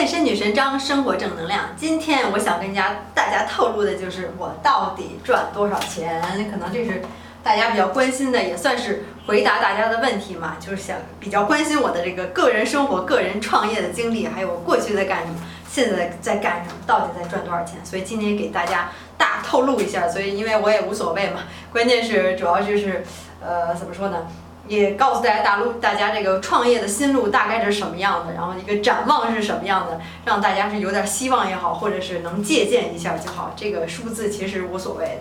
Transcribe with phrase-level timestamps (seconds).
[0.00, 1.76] 健身女神张，生活正能量。
[1.76, 7.02] 今天我想跟家大家透露的就是我到底赚多少钱，可能这是
[7.42, 10.56] 大家比较关心的，也算是回答大家的问题嘛。
[10.58, 15.34] 就是想比较关心我的这个个人生活、个人创业的经历，还有我过去在干什么，
[15.68, 17.76] 现在在干什么，到底在赚多少钱。
[17.84, 18.88] 所以今天给大家
[19.18, 20.08] 大透露一下。
[20.08, 23.04] 所以因为我也无所谓嘛，关键是主要就是
[23.42, 24.26] 呃怎么说呢？
[24.70, 33.52] 也告诉大家大陆大家这个创业的心路大概是什么样的，然后一个展望是什么样的，让大家是有点希望也好，或者是能借鉴一下就好。
[33.56, 35.18] 这个数字其实无所谓，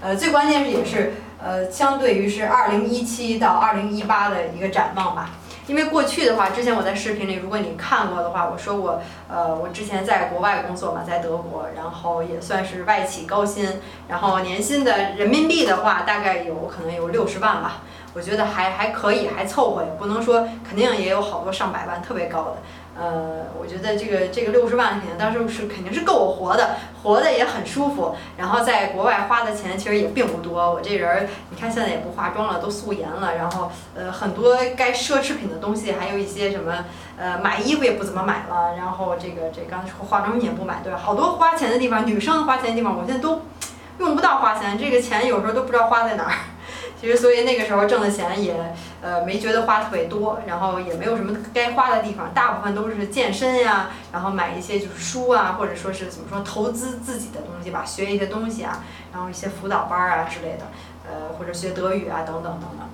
[0.00, 5.28] 呃，最关键是也是呃，相对于是二零一七到二零一八的一个展望吧。
[5.66, 17.82] 因为过去的话，之前我在视频里，如果你看过的话，我说过，呃，我之前在国外工作嘛，在德国，然后也算是外企高薪，然后年薪的人民币的话，大概有可能有六十万吧。
[18.16, 22.56] 我觉得还还可以，还凑合，也不能说肯定也有好多上百万特别高的。
[22.98, 28.16] 呃，我觉得这个这个六十万肯定当时是肯定是够我活的，活的也很舒服。
[28.38, 30.72] 然后在国外花的钱其实也并不多。
[30.72, 33.36] 我这人儿，你看现在也不化妆了，都素颜了。
[33.36, 36.86] 然后呃，很多该奢侈品的东西，还有一些什么
[37.18, 38.76] 呃，买衣服也不怎么买了。
[38.78, 40.98] 然后这个这刚才说化妆品也不买，对吧？
[40.98, 43.42] 好多花钱的地方，女生花钱的地方，我现在都
[43.98, 46.32] 用不到花钱，这个钱有时候都不知道花在哪儿。
[46.98, 48.54] 其实，所以那个时候挣的钱也，
[49.02, 60.66] 呃，没觉得花特别多，然后也没有什么该花的地方，大部分都是健身呀，然后买一些就是书啊，或者说是怎么说投资自己的东西吧，学一些东西啊，然后一些辅导班啊之类的，
[61.04, 62.88] 呃，或者学德语啊等等等等。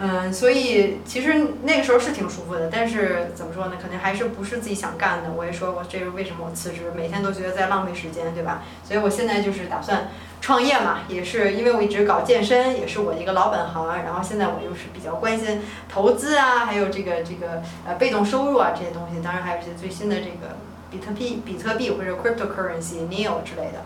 [0.00, 3.74] 嗯，所以其实那个时候是挺舒服的，但是怎么说呢？
[3.78, 5.30] 肯定还是不是自己想干的。
[5.30, 8.62] 我也说过，这是为什么我辞职，每天都觉得在浪费时间，对吧？
[8.82, 10.08] 所以我现在就是打算
[10.40, 13.86] 创业嘛，也是因为我一直搞健身，也是我一个老本行。
[14.02, 20.56] 然后现在我又是比较关心投资啊，还有这个这个呃被动收入啊这些东西，当然还有一些最新的这个
[20.90, 23.84] 比特币、比特币或者 cryptocurrency、neo 之类的，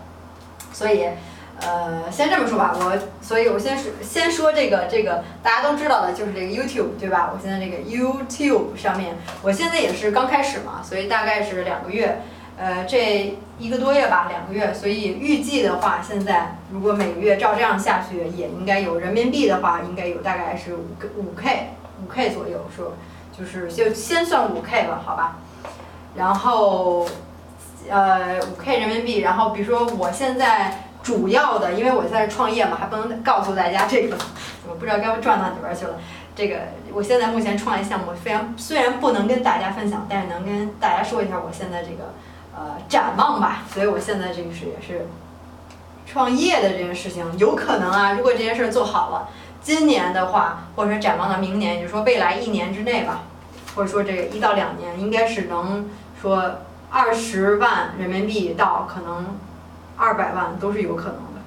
[0.71, 1.09] 所以。
[1.59, 7.31] 呃，先这么说吧，我，所以我先说，先说这个这个大家都知道的，就是这个 YouTube，对吧？
[7.33, 12.21] 我现在这个 YouTube 上面，我现在也是刚开始嘛，所以大概是两个月，
[12.57, 20.85] 呃，这一个多月吧，两个月，所以预计的话，现在如果每个月照这样下去，也应该有人民币的话，应该有大概是五
[21.17, 21.71] 五 K
[22.05, 22.93] 五 K 左右，说
[23.35, 25.37] 就是就先算五 K 吧，好吧？
[26.15, 27.07] 然后，
[27.89, 30.83] 呃，五 K 人民币，然后比如说我现在。
[31.07, 34.17] 主要的，因为我现在创业嘛，还不能告诉大家这个，
[34.67, 35.93] 我不知道该不赚到哪边去了。
[36.35, 36.57] 这个
[36.91, 42.13] 我现在目前创业项目非常，虽然不能跟大家分享，但是能跟大家说一下我现在这个
[42.53, 43.63] 呃展望吧。
[43.73, 45.07] 所以我现在这个是也是
[46.05, 49.29] 创业的这件事情，有可能啊，如果这件事做好了，
[49.61, 53.21] 今年的话，或者说展望到明年，也就是说未来一年之内吧，
[53.77, 55.89] 或者说这个一到两年，应该是能
[56.21, 56.55] 说
[56.91, 59.37] 二十万人民币到可能。
[59.97, 61.41] 二百万都是有可能的，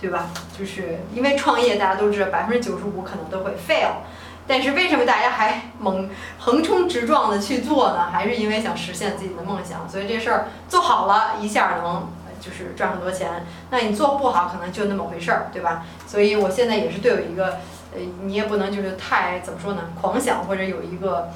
[0.00, 0.30] 对吧？
[0.58, 4.02] 就是因为创业，大家都知道百分之九十五可能都会 fail，
[4.46, 8.10] 但是为什么大家还猛横冲直撞的去做呢？
[8.10, 9.88] 还是因为想实现自己的梦想。
[9.88, 12.08] 所以这事儿做好了，一下能
[12.40, 13.46] 就是赚很多钱。
[13.70, 15.84] 那你做不好，可能就那么回事儿，对吧？
[16.06, 17.58] 所以我现在也是对有一个，
[17.94, 19.82] 呃，你也不能就是太怎么说呢？
[20.00, 21.28] 狂想或者有一个，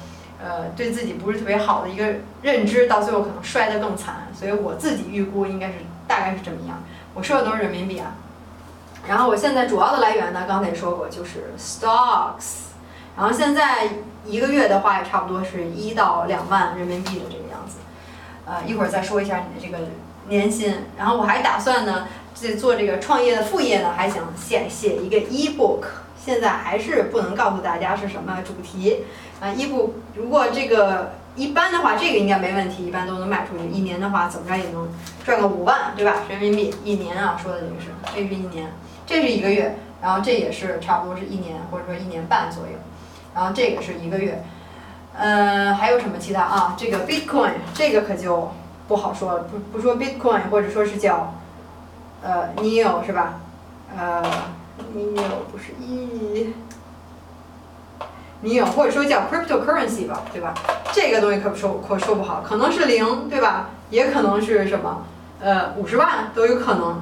[0.43, 2.05] 呃，对自己不是特别好的一个
[2.41, 4.27] 认知，到最后可能摔得更惨。
[4.37, 5.75] 所以我自己预估应该是。
[6.07, 6.81] 大概是这么样，
[7.13, 8.15] 我说的都是人民币啊。
[9.07, 12.71] 然后我现在主要的来源呢，刚才也说过，就是 stocks。
[13.17, 13.89] 然后现在
[14.25, 17.77] 一个月的话，也差不多是一到两万人民币的这个样子。
[18.45, 19.85] 呃，一会儿再说一下你的这个
[20.29, 20.85] 年薪。
[20.97, 25.85] 然后我还打算呢，在做这个创业的副业呢，还想写写一个 ebook。
[26.23, 29.03] 现在还是不能告诉大家是什么主题。
[29.41, 31.13] 啊，ebook 如果这个。
[31.35, 33.67] 一般的话，这个应该没问题，一般都能卖出去。
[33.67, 34.87] 一年的话，怎么着也能
[35.25, 36.17] 赚个五万，对吧？
[36.29, 38.71] 人民币一年啊，说的这个是，这是一年，
[39.07, 42.73] 这是一个月，然后这也是差不多是一年或者说一年半左右，
[43.33, 44.43] 然后这个是一个月，
[45.17, 46.75] 呃，还有什么其他啊？
[46.77, 48.51] 这个 Bitcoin 这个可就
[48.87, 51.33] 不好说了，不不说 Bitcoin 或者说是叫
[52.21, 53.39] 呃 Neo 是吧？
[53.97, 54.21] 呃
[54.95, 56.53] Neo 不是一。
[58.43, 60.53] 你有，或者说叫 cryptocurrency 吧，对吧？
[60.91, 63.69] 这个东西可不说可说不好，可能是零，对吧？
[63.89, 65.05] 也可能是什么，
[65.39, 67.01] 呃，五十万都有可能。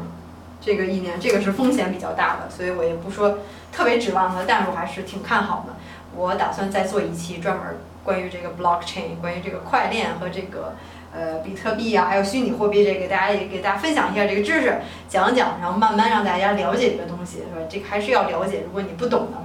[0.64, 3.40] 这个一年，这个是风险比较大的，所以我也不说
[3.72, 5.74] 特别指望它，但是我还是挺看好的。
[6.16, 7.66] 我打算再做一期专门
[8.04, 10.76] 关于这个 blockchain，关于这个快链和这个
[11.12, 14.80] 呃比特币啊，还有虚拟货币这个，给大家也给大家分享一下这个知识，
[15.10, 17.66] 讲讲，然后慢慢让大家了解这个东西，是吧？
[17.68, 19.41] 这个还是要了解，如果你不懂的。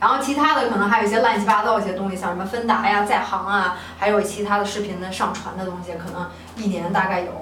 [0.00, 7.32] 然后其他的可能还有一些乱七八糟一些东西，像什么芬达呀、在行啊，还有其他的视频的上传的东西，可能一年大概有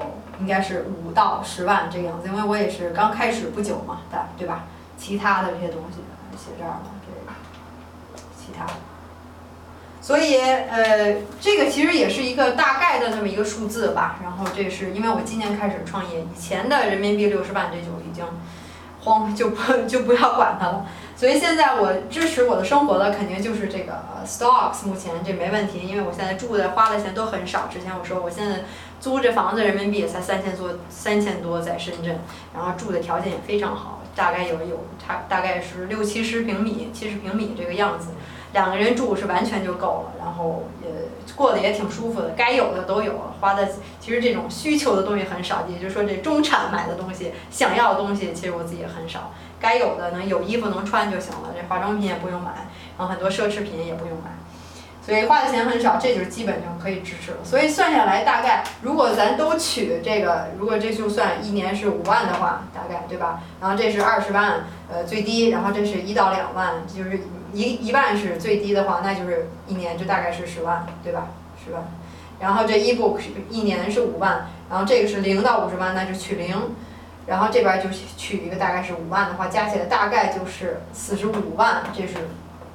[0.40, 4.64] 应该是五到十万这个样子，因为我也是刚开始不久嘛，对对吧？
[4.96, 5.98] 其他的这些东西
[6.36, 8.66] 写这儿了，这个其他。
[10.00, 14.16] 所以，呃，这个其实也是一个大概的那么一个数字吧。
[14.22, 18.24] 然后，这是因为我今年开始创业，以前的人民币六十万这就已经
[19.00, 20.86] 慌，就不就不要管它了。
[21.16, 27.68] 所以现在我支持我的生活的肯定就是这个 stocks，目前这没问题，因为我现在住的花的钱都很少。
[27.72, 28.64] 之前我说我现在
[29.00, 32.18] 租这房子人民币也才三千多，三千多在深圳，
[32.54, 38.08] 然后住的条件也非常好，大概有有差大概是六七十平米，七十平米这个样子。
[38.56, 40.88] 两个人住是完全就够了，然后也
[41.36, 43.68] 过得也挺舒服的，该有的都有，花的
[44.00, 49.30] 其实这种需求的东西很少，也就是说这中产买的东西，想要的东西，其实我自己也很少，
[49.60, 52.66] 该有的能有衣服能穿就行了，这化妆品也不用买，
[52.96, 54.30] 然后很多奢侈品也不用买，
[55.06, 57.38] 所以花的钱很少，这就是基本就可以支持了。
[57.44, 63.40] 所以算下来大概，如果咱都取这个，如果这就算一年是五万的话，大概对吧？
[63.60, 67.20] 然后这是二十万，呃最低，然后这是一到两万，就是。
[67.52, 71.28] 一一万是最低的话，那就是一年就大概是十万，对吧？
[71.64, 71.82] 十万。
[72.38, 76.54] 然后这 ebook 是一年是五万，然后这个是零到五十万，那就取零。
[77.24, 77.88] 然后这边就
[78.18, 82.28] 取一个大概是五万的话，加起来大概就是四十五万，这是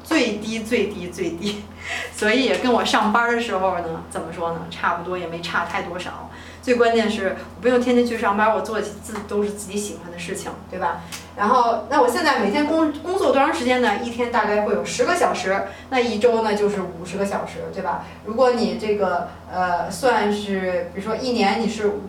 [0.04, 1.64] 最低最低最低。
[2.16, 4.62] 所以也跟我上班的时候呢，怎么说呢？
[4.70, 6.30] 差不多也没差太多少。
[6.62, 11.02] 最关键是我不用天天去上班，我做自都是自己喜欢的事情，对吧？
[11.36, 13.98] 然后，那我现在每天工工作多长时间呢？
[14.04, 18.06] 一天大概会有十个小时，那一周呢就是五十个小时，对吧？
[18.26, 22.02] 如果你这个呃算是，比如说一年你是五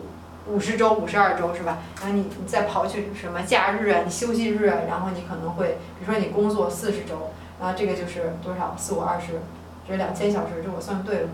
[0.49, 1.79] 五十周、五十二周，是吧？
[2.03, 7.31] 然后你你再刨去什么假日啊、你休息日啊，然后你可能会，比如说你工作四十周，
[7.63, 8.75] 然后这个就是多少？
[8.77, 9.41] 四五二十，
[9.89, 11.29] 这两千小时，这我算对了。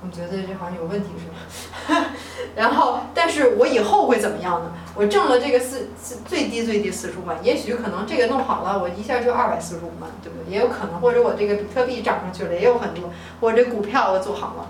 [0.00, 2.04] 我觉得这好像有问题似的，
[2.54, 4.72] 然后，但是我以后会怎么样呢？
[4.94, 10.52] 我挣了这个四四最低最低四十五万，也许可能这个弄好了，我一下就二百四十五万，对不对？
[10.54, 14.66] 也有可能，或者我这个比特币涨上去了，也有很多，或者股票我做好了，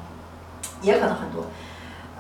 [0.81, 1.47] 也可能很多。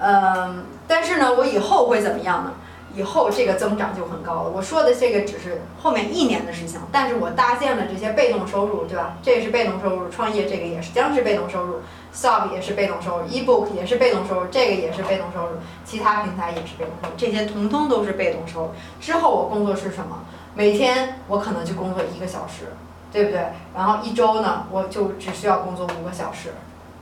[0.00, 2.53] 嗯，但是呢，我以后会怎么样呢？
[2.94, 4.50] 以后这个增长就很高了。
[4.50, 9.17] 我说的这个只是后面一年的事情，但是我搭建了这些被动收入，对吧？
[9.23, 11.77] 这也是被动收入，创业这个也是将是被动收入
[12.15, 15.53] ，Stock 也是被动收入，eBook 也是被动收入，这个也是被动收入，
[15.85, 18.71] 其他平台也是被动收入，这些统统都是被动收入。
[19.00, 20.25] 之后我工作是什么？
[20.55, 22.73] 每天我可能就工作一个小时，
[23.11, 23.41] 对不对？
[23.75, 26.50] 然后一周呢，我就只需要工作五个小时。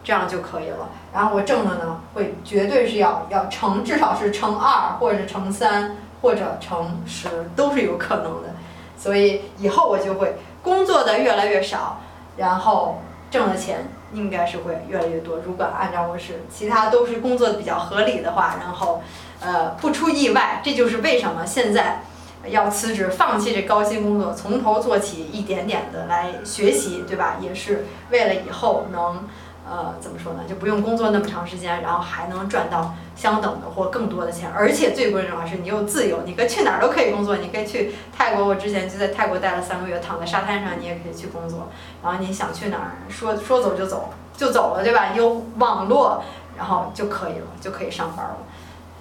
[0.02, 8.48] 这样就可以了，然后我挣的呢，会绝对是要要乘，至少是乘二或者乘三或者乘十都是有可能的，
[8.96, 12.00] 所以以后我就会工作的越来越少，
[12.38, 15.36] 然后挣的钱应该是会越来越多。
[15.44, 19.02] 如果按照我是其他都是工作的比较合理的话，然后
[19.40, 22.02] 呃不出意外，这就是为什么现在
[22.46, 27.36] 要辞职，放弃这高薪工作，从头做起，一点点的来学习，对吧？
[27.38, 29.28] 也是为了以后能。
[29.68, 30.40] 呃，怎么说呢？
[30.48, 37.36] 就不用工作那么长时间，然后还能赚到相等的或更多的钱，而且最关键的是你又自由，你可以去哪儿都可以工作。
[37.36, 41.68] 你可以去泰国，我之前就在泰国待了三个月，躺在沙滩上，你也可以去工作。
[42.02, 45.12] 然后你想去哪儿，说说走就走，就走了，对吧？
[45.14, 46.22] 有网络，
[46.56, 48.38] 然后就可以了，就可以上班了。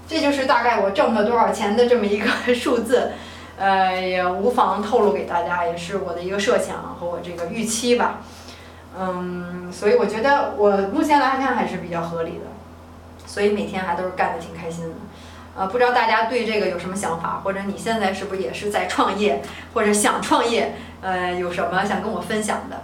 [0.07, 3.11] 这就是大概我挣了多少钱的这么一个 数字，
[3.57, 8.21] 呃，也无妨透露给大家，也是我的一个设想和我这个预期吧。
[8.99, 12.45] 嗯，所以我觉得我目前来看还是比较合理的，
[13.25, 14.95] 所以每天还都是干的挺开心的。
[15.55, 19.41] 呃，不知道大家对这个有什么想法，或者你现在是不是也是在创业，
[19.73, 22.81] 或者想创业，呃，有什么想跟我分享的？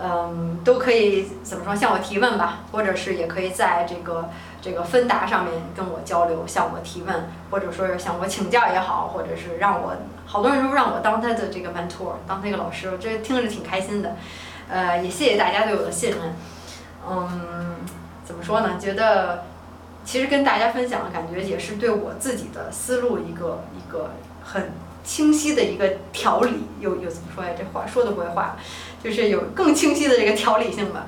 [0.00, 4.28] 嗯，都可以怎么说向我提问吧，或者是也可以在这个
[4.60, 9.96] 这个芬达上面跟我交流，向我提问，或者说是向我请教也好，或者是让我
[10.26, 14.16] 好多人都让我当他的这个 mentor，当他一个老师，这听着挺开心的。
[14.68, 16.18] 呃，也谢谢大家对我的信任。
[17.08, 17.76] 嗯，
[18.24, 18.78] 怎么说呢？
[18.80, 19.44] 觉得
[20.04, 24.10] 其实跟大家分享，感觉也是对我自己的思路一个一个
[24.42, 24.72] 很
[25.04, 26.64] 清晰的一个调理。
[26.80, 27.50] 又又怎么说呀？
[27.56, 28.56] 这话说的不会话，
[29.02, 31.06] 就是有更清晰的这个条理性吧。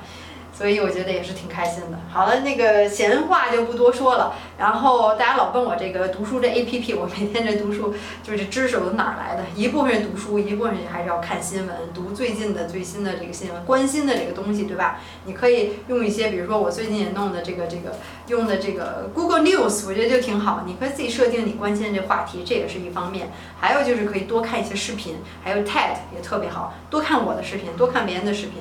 [0.59, 1.97] 所以我觉得也是挺开心的。
[2.11, 4.35] 好了，那个闲话就不多说了。
[4.57, 9.43] 然后大家老问我这个读书这 A P P， 我每天这读书就是知识我哪儿来的？
[9.55, 14.99] 一部分是读书，一部分还是要看新闻，读最近的最新的这个新闻，关心的这个东西，对吧？
[15.23, 17.95] 你可以用一些，比如说我最近也弄的这个这个
[18.27, 20.63] 用的这个 Google News，我觉得就挺好。
[20.65, 23.31] 你可以自己设定你关心的这话题，这也是一方面。
[23.61, 28.55] 还有就是可以多看一些视频，还有 TED 也特别好，多看我的视频，多看别人的视频。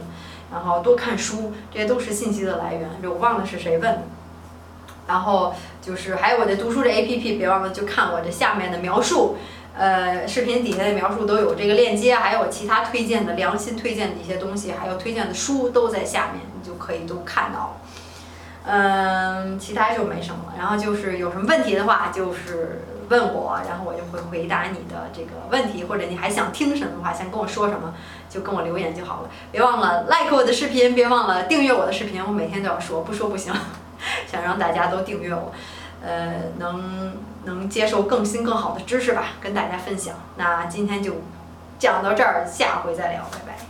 [0.53, 2.89] 然后多看书，这些都是信息的来源。
[3.03, 4.03] 这我忘了是谁问的。
[5.07, 9.37] 然后就是还有我的读书的 APP，别忘了就看我这下面的描述，
[9.75, 17.81] 呃，视频底下的描述都有这个链接，还有其他推荐的良心推荐的一些东西，还有推荐的书都在下面，你就可以都看到。
[18.67, 20.55] 嗯，其他就没什么了。
[20.59, 27.95] 然后就是有什么问题的话，就是问我，然后我就会回答你的这个问题，或者你还想听什么话，想跟我说什么，
[28.29, 29.31] 就跟我留言就好了。
[29.51, 33.53] 别忘了 like 我的视频，别忘了订阅我的视频，我每天都要说，不说不行。
[34.31, 35.53] 想让大家都订阅我，
[36.01, 40.15] 呃，能能接受更新更好的知识吧，跟大家分享。
[40.37, 41.15] 那今天就
[41.79, 43.68] 讲到这儿，下回再聊，拜拜。